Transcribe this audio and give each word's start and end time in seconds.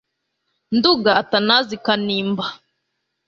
Nduga 0.75 1.11
Atanazi 1.21 1.75
Kanimba 1.85 2.45